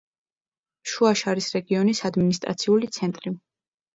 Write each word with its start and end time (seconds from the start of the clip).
შუა 0.91 1.11
შარის 1.19 1.49
რეგიონის 1.57 2.01
ადმინისტრაციული 2.09 2.89
ცენტრი. 2.97 3.35